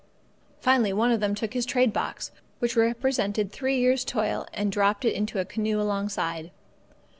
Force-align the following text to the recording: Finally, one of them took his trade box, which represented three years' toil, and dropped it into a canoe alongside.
Finally, 0.61 0.91
one 0.91 1.11
of 1.11 1.19
them 1.19 1.35
took 1.35 1.53
his 1.53 1.63
trade 1.63 1.93
box, 1.93 2.31
which 2.57 2.75
represented 2.75 3.51
three 3.51 3.77
years' 3.77 4.03
toil, 4.03 4.47
and 4.51 4.71
dropped 4.71 5.05
it 5.05 5.13
into 5.13 5.37
a 5.37 5.45
canoe 5.45 5.79
alongside. 5.79 6.49